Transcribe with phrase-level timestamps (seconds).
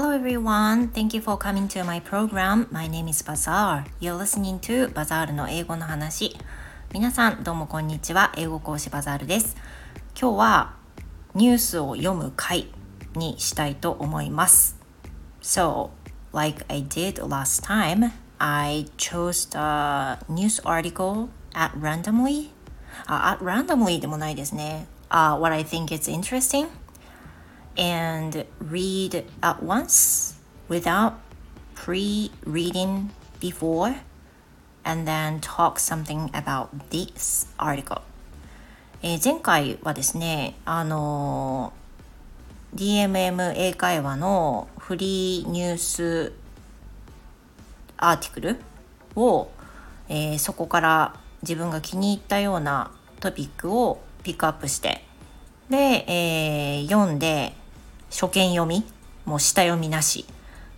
[0.00, 2.68] Hello everyone, thank you for coming to my program.
[2.70, 3.84] My name is Bazaar.
[3.98, 6.36] You're listening to Bazaar の英語の話。
[6.92, 8.32] 皆さんどうもこんにちは。
[8.36, 9.56] 英語講師バザールです。
[10.16, 10.74] 今日は
[11.34, 12.68] ニュースを読む回
[13.16, 14.76] にしたいと思います。
[15.42, 15.90] So,
[16.32, 22.50] like I did last time, I chose the news article at randomly.
[23.06, 24.86] あ、at randomly でもないですね。
[25.10, 26.68] uh, what I think is interesting
[27.78, 30.34] and read at once
[30.68, 31.14] without
[31.74, 33.10] pre reading
[33.40, 33.94] before
[34.84, 38.02] and then talk something about this article.
[39.00, 46.32] えー、前回はですね、あのー、DMM 英会話のフリーニュース
[47.96, 48.56] アーティクル
[49.14, 49.50] を、
[50.08, 55.04] えー、そこから自分が気に入ったようなトピックをピックアップして
[55.70, 57.52] で、えー、読んで
[58.10, 58.84] 初見読み
[59.24, 60.24] もう下読みなし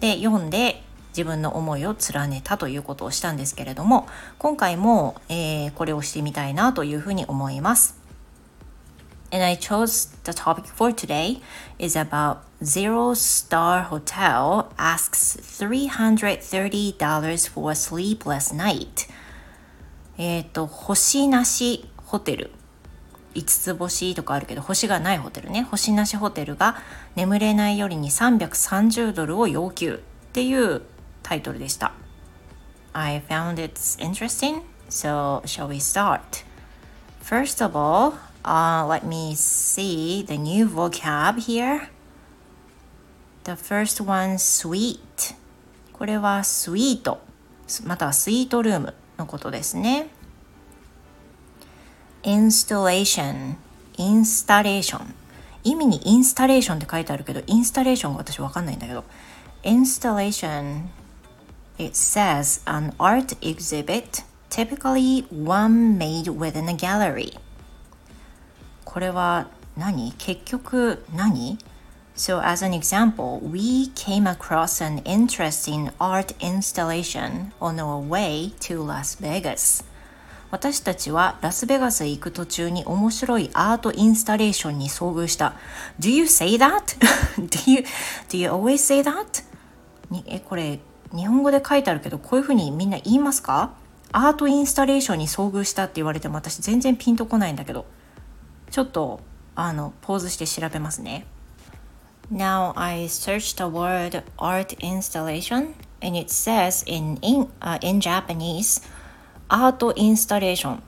[0.00, 0.82] で読んで
[1.16, 8.02] 自分の思いを連ねたということをしたんですけれども今回も、えー、これをしてみたいなというふうに思います。
[9.30, 11.40] And I chose the topic for today
[11.78, 19.08] is about Zero Star Hotel asks $330 for a sleepless night.
[20.16, 22.52] えっ、と、星なしホテル
[23.34, 26.76] 5つ星とかあるけど星がないホテルね星なしホテルが
[27.16, 30.82] 眠れないよりに330ドルを要求っていう
[31.22, 31.92] タイトルでした
[32.92, 36.44] I found it interesting so shall we start
[37.22, 41.88] First of all uh, let me see the new vocab here
[43.44, 45.34] The first one sweet
[45.92, 47.20] これはスイート
[47.84, 50.08] またはスイートルームのことですね
[52.23, 53.55] installation
[53.97, 55.13] インスタレーション
[55.63, 59.03] 意味にインスタレーションって書いてあるけどインスタレーションが私わかんないんだけど
[59.63, 60.85] installation
[61.77, 67.37] it says an art exhibit typically one made within a gallery
[68.85, 69.47] これは
[69.77, 71.57] 何結局何
[72.15, 78.83] So, as an example, we came across an interesting art installation on our way to
[78.83, 79.85] Las Vegas.
[80.54, 85.56] 私たちはラスベガスへ行く途中に面白いアートインスタレーションに遭遇した。
[85.98, 86.96] Do you say that?
[87.36, 87.84] do, you,
[88.28, 89.42] do you always say that?
[90.12, 90.78] にえ、これ
[91.12, 93.74] 日本語で書いてあるけどこういうふうにみんな言いますか？
[94.12, 97.84] アートインスタレーションに遭遇したって言われても私全然ピンとこないんだけど
[98.70, 99.18] ちょっと
[99.56, 101.26] あのポーズして調べますね。
[102.32, 108.93] Now I searched the word art installation and it says in, in,、uh, in Japanese
[109.48, 110.82] アートインスタレーション。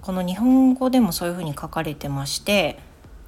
[0.00, 2.78] この日本語でもそういうふうに書かれてまして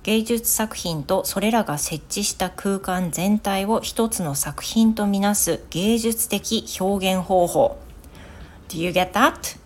[0.02, 7.78] 芸術作品とそれらが設置した空間全体を一つの作品とみなす芸術的表現方法。
[8.68, 9.58] Do you get that?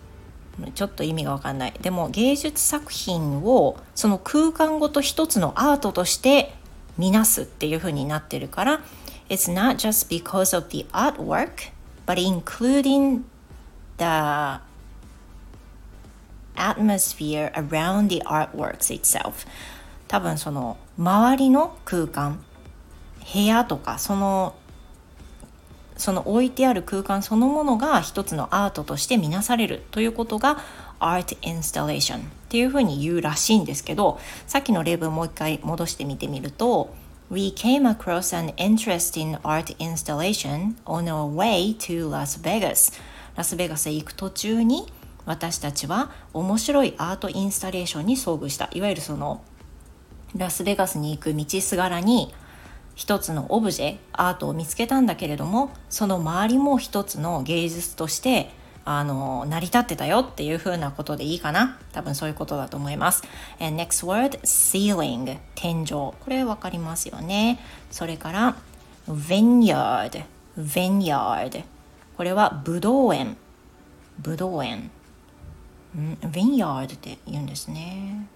[0.73, 1.73] ちょっと意味がわかんない。
[1.81, 6.53] でも芸術作品をその空間ごと一つのアートとして
[6.97, 8.81] 見なすっていうふうになってるから
[9.29, 11.71] It's not just because of the artwork
[12.05, 13.23] but including
[13.97, 14.61] the
[16.61, 19.47] atmosphere around the artworks itself
[20.07, 22.43] 多分その周りの空間
[23.33, 24.55] 部屋とかその
[25.97, 30.57] その置いてある空間そのものが一つのアートとして見なされるということが
[30.99, 36.93] art installation っていうふうに言うらしいんですけどさっきの例文もう一回戻してみてみると
[37.29, 42.93] We came across an interesting art installation on our way to Las Vegas
[43.35, 44.91] ラスベガスへ行く途中に
[45.25, 48.69] 私たちは面白いアートインスタレーションに遭遇した。
[48.73, 49.43] いわゆるその
[50.35, 52.33] ラスベガスに行く道すがらに
[52.95, 58.49] 一つのオブジェアートを見つけたんだけれどもその周りも一つの芸術として
[58.83, 61.77] あの成り立ってたよっていう風なことでいいかな。
[61.91, 63.23] 多分そういうことだと思います。
[63.59, 65.87] And next word ceiling 天井。
[65.89, 67.59] これ分かりますよね。
[67.91, 68.57] それから
[69.07, 70.23] vineyard
[70.57, 71.63] vineyard
[72.17, 73.37] これはブドウ園。
[74.19, 74.89] ブドウ園。
[75.95, 78.27] Vineyard って言うんですね。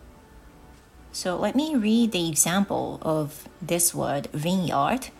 [1.13, 3.31] So let me read the example of
[3.65, 5.11] this word vineyard.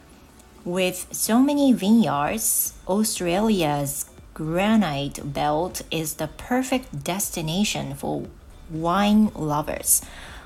[0.66, 8.28] With so many vineyards, Australia's granite belt is the perfect destination for
[8.74, 10.04] wine lovers.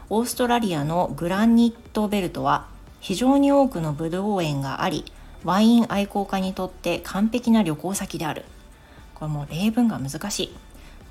[0.09, 2.67] オーストラリアのグラニットベルトは
[2.99, 5.05] 非常に多くのブドウ園があり、
[5.43, 8.45] ワイン愛好家にとって完璧な旅行先である。
[9.15, 10.55] これも例文が難しい。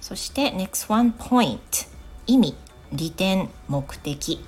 [0.00, 1.88] そして next one point
[2.26, 2.54] 意味
[2.92, 4.44] 利点目的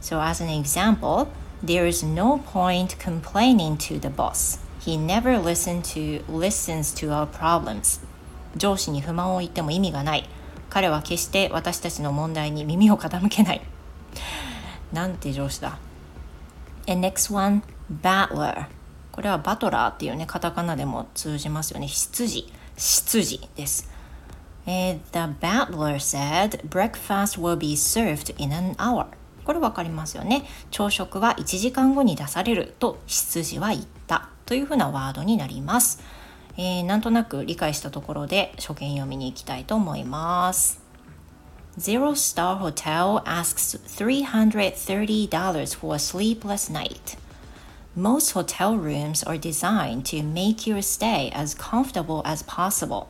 [0.00, 1.28] So as an example
[1.64, 4.58] There is no point complaining to the boss.
[4.84, 8.00] He never listen to, listens to our problems.
[8.56, 10.28] 上司に不満を言っても意味がない。
[10.70, 13.62] 彼は決して私たちの問題に耳を傾けない。
[14.92, 15.78] なんて上司だ。
[16.88, 17.62] And next one,
[18.02, 18.66] battler.
[19.12, 21.86] これはバトラーっていうね、カタカナでも通じますよね。
[21.86, 22.52] 執事。
[22.76, 23.91] 執事です。
[24.66, 29.06] え the battler said breakfast will be served in an hour.
[29.44, 30.44] これ分かりますよね。
[30.70, 36.00] 朝食は1時間後に出されると執事は言ったというふうなワードになります。
[36.56, 40.80] えー、なんとなく理解したところで初見読みに行きたいと思います。
[41.78, 47.16] Zero Star Hotel asks $330 for a sleepless night.
[47.96, 53.06] Most hotel rooms are designed to make your stay as comfortable as possible.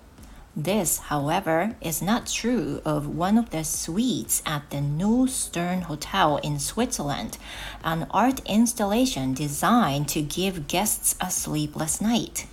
[0.54, 6.36] This, however, is not true of one of the suites at the New Stern Hotel
[6.36, 7.38] in Switzerland,
[7.82, 12.46] an art installation designed to give guests a sleepless night.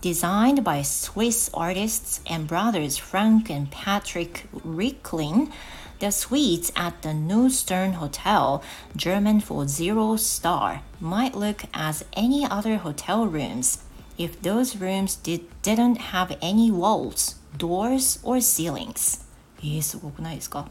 [0.00, 5.52] Designed by Swiss artists and brothers Frank and Patrick Ricklin,
[6.00, 8.64] the suites at the New Stern Hotel,
[8.96, 13.78] German for zero star, might look as any other hotel rooms
[14.17, 19.23] if those rooms did, didn't have any walls, doors, or ceilings.
[19.59, 20.67] えー、すごくないですか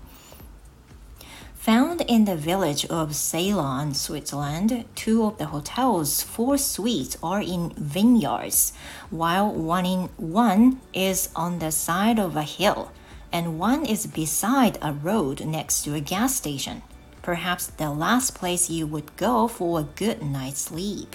[1.64, 7.72] Found in the village of Ceylon, Switzerland, two of the hotel's four suites are in
[7.76, 8.72] vineyards,
[9.10, 12.90] while one, in, one is on the side of a hill,
[13.32, 16.82] and one is beside a road next to a gas station.
[17.22, 21.14] Perhaps the last place you would go for a good night's sleep.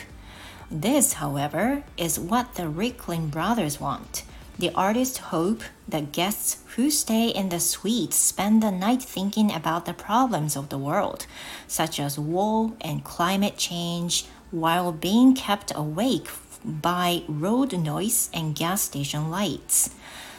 [0.75, 4.25] This, however, is what the Ricklin brothers want.
[4.59, 9.85] The artists hope that guests who stay in the suite spend the night thinking about
[9.85, 11.27] the problems of the world,
[11.67, 16.31] such as war and climate change, while being kept awake
[16.65, 19.91] by road noise and gas station lights.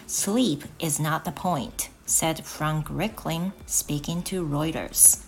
[0.08, 5.26] Sleep is not the point, said Frank Ricklin, speaking to Reuters.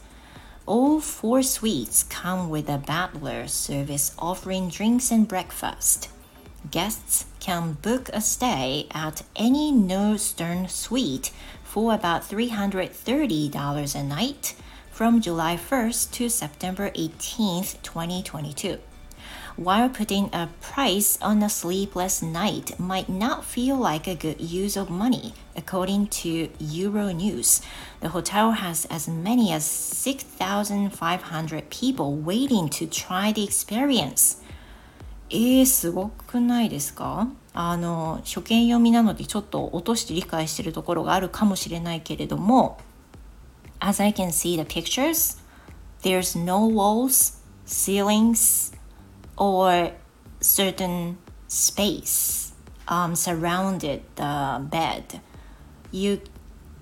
[0.68, 6.10] All four suites come with a butler service offering drinks and breakfast.
[6.72, 11.32] Guests can book a stay at any Northern suite
[11.64, 14.56] for about $330 a night
[14.92, 18.80] from July 1st to September 18th, 2022
[19.57, 24.77] while putting a price on a sleepless night might not feel like a good use
[24.77, 27.63] of money, according to Euronews.
[28.01, 34.37] The hotel has as many as 6,500 people waiting to try the experience.
[35.33, 42.79] えー、すごくないですかあの初見読みなのでちょっと落として理解しているところがあるかもしれないけれども
[43.79, 45.39] As I can see the pictures,
[46.03, 48.74] there's no walls, ceilings,
[49.38, 49.92] or
[50.42, 51.18] certain
[51.48, 52.54] space
[52.88, 55.22] um, surrounded the bed.
[55.92, 56.22] You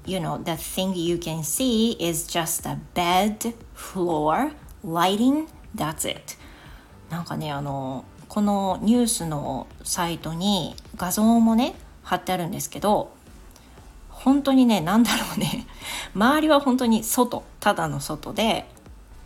[0.05, 4.51] you know the thing you can see is just a bed, floor,
[4.83, 6.38] lighting, that's it.
[7.09, 13.11] なんかねあのこのニュースのサイトに画像もね貼ってあるんですけど
[14.09, 15.67] 本当にね何だろうね
[16.15, 18.65] 周りは本当に外ただの外で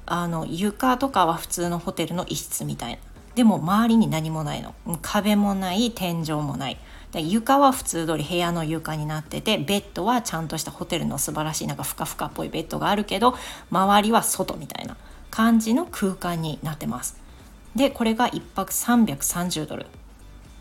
[0.06, 3.00] あの床とかは普通のホテルの一室みたいな
[3.38, 4.74] でも周りに何もないの。
[5.04, 6.80] 壁もない天井もない。
[7.12, 13.36] で床は普通通り部屋の床になっててベッドはちゃんとしたホテルの素晴らしいなんかふかふかっぽいベッドがあるけど
[13.70, 14.98] 周りは外みたいな
[15.30, 17.16] 感じの空間になってます。
[17.76, 19.86] でこれが1泊330ドル。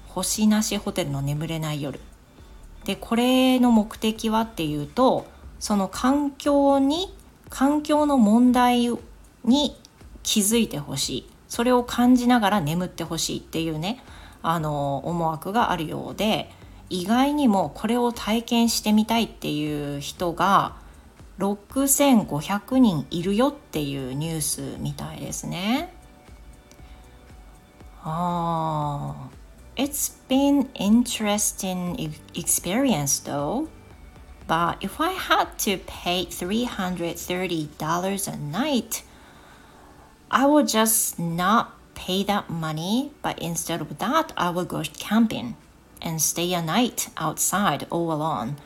[0.08, 1.98] 星なしホテルの眠れない夜。
[2.84, 5.24] でこれの目的はっていうと
[5.60, 7.14] その環境に
[7.48, 8.90] 環境の問題
[9.44, 9.80] に
[10.22, 11.35] 気づいてほしい。
[11.48, 14.02] それを感じながら眠ってほしいっていうね
[14.42, 16.50] あの思惑があるようで
[16.90, 20.76] 意外にもこれを体験してみたいっていう人が
[21.38, 25.92] 6500人いるよっていうニュースみたいですね。
[28.02, 29.36] ああ。
[29.76, 33.68] It's been interesting experience though.
[34.48, 39.04] But if I had to pay $330 a night,
[40.28, 45.54] I will just not pay that money, but instead of that, I will go camping
[46.02, 48.56] and stay a night outside all alone.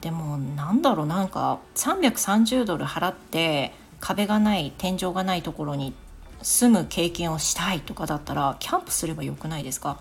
[0.00, 5.94] でもなんだろうなんか330ドル払って壁がない天井がないところに
[6.42, 9.98] 住む経験をしたいとかだったらキャンプすればよくないですか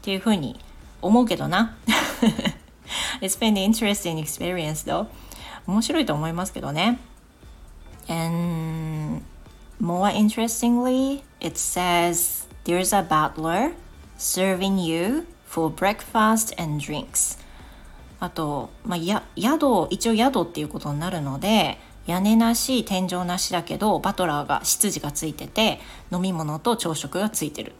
[0.00, 0.60] っていうふうに
[1.00, 1.76] 思うけどな。
[3.20, 5.06] It's been an interesting experience though.
[5.66, 7.00] 面白いと思いますけどね。
[8.08, 8.81] And
[9.82, 13.74] more interestingly, it says there's a butler
[14.16, 17.36] serving you for breakfast and drinks.
[18.20, 25.80] あと、まあ、や宿一応宿っていうことになるので屋根なし天井なしだけどバトラーが執事がついてて
[26.12, 27.72] 飲み物と朝食がついてる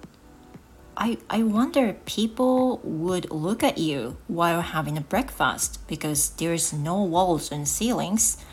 [0.96, 7.04] I, I wonder people would look at you while having a breakfast because there's no
[7.04, 8.44] walls and ceilings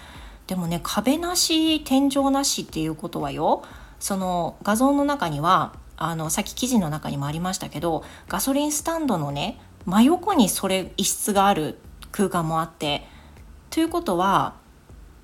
[0.49, 3.63] でもね壁なし天井なしっていうことはよ
[3.99, 11.77] その画像の中にはあのさっき記事の中にもありましたけどガソリンスタンドのね真横にそれ一室がある
[12.11, 13.03] 空間もあって
[13.69, 14.55] ということは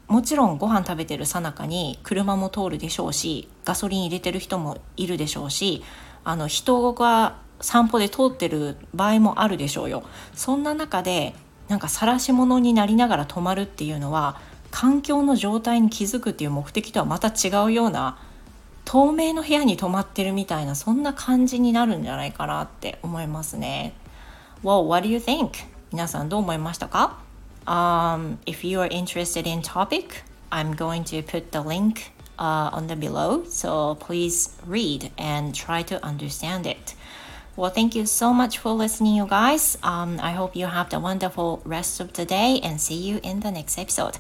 [0.08, 5.84] もちろんご飯食べてるさなかに車も通るでしょうしガソリン入れてる人もいるでしょうし
[6.24, 10.04] あの人が散歩で通ってる場合もあるでしょうよ。
[10.36, 11.34] そんな中で
[11.68, 14.40] なんか晒し者になりながら泊まるっていうのは
[14.76, 18.18] 環境の状態に気づくっていう目的とはまた違うような
[18.84, 23.94] 透明の部屋に泊まってるみたいなそんな感じになるんじゃないかなって思いますね。
[24.66, 25.52] Well, what do you think?
[25.94, 27.20] 皆さんどう思いましたか、
[27.66, 32.96] um, If you are interested in topic, I'm going to put the link uh, on the
[32.96, 36.98] below, so please read and try to understand it.
[37.56, 39.78] Well, thank you so much for listening, you guys.
[39.84, 43.40] Um, I hope you have the wonderful rest of the day and see you in
[43.40, 44.18] the next episode.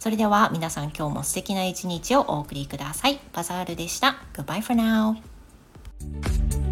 [0.00, 3.20] それでは皆さん今日も素敵な一日をお送りください。
[3.34, 4.16] バザールでした。
[4.32, 6.69] Goodbye for now.